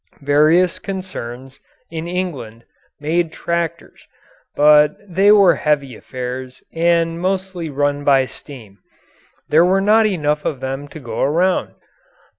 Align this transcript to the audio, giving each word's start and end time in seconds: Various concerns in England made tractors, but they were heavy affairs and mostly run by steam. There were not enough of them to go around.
Various 0.23 0.79
concerns 0.79 1.59
in 1.91 2.07
England 2.07 2.63
made 2.99 3.31
tractors, 3.31 4.01
but 4.55 4.95
they 5.07 5.31
were 5.31 5.53
heavy 5.53 5.95
affairs 5.95 6.63
and 6.73 7.21
mostly 7.21 7.69
run 7.69 8.03
by 8.03 8.25
steam. 8.25 8.79
There 9.49 9.63
were 9.63 9.77
not 9.79 10.07
enough 10.07 10.43
of 10.43 10.59
them 10.59 10.87
to 10.87 10.99
go 10.99 11.21
around. 11.21 11.75